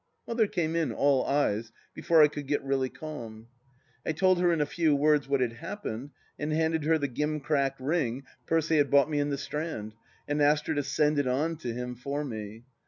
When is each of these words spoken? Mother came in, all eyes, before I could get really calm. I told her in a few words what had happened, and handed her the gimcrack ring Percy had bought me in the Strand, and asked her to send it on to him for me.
Mother 0.27 0.47
came 0.47 0.75
in, 0.75 0.91
all 0.91 1.23
eyes, 1.25 1.71
before 1.93 2.23
I 2.23 2.27
could 2.27 2.47
get 2.47 2.63
really 2.63 2.89
calm. 2.89 3.49
I 4.03 4.13
told 4.13 4.39
her 4.39 4.51
in 4.51 4.59
a 4.59 4.65
few 4.65 4.95
words 4.95 5.27
what 5.27 5.41
had 5.41 5.53
happened, 5.53 6.09
and 6.39 6.51
handed 6.51 6.85
her 6.85 6.97
the 6.97 7.07
gimcrack 7.07 7.75
ring 7.79 8.23
Percy 8.47 8.77
had 8.77 8.89
bought 8.89 9.11
me 9.11 9.19
in 9.19 9.29
the 9.29 9.37
Strand, 9.37 9.93
and 10.27 10.41
asked 10.41 10.65
her 10.65 10.73
to 10.73 10.81
send 10.81 11.19
it 11.19 11.27
on 11.27 11.55
to 11.57 11.71
him 11.71 11.93
for 11.93 12.23
me. 12.25 12.63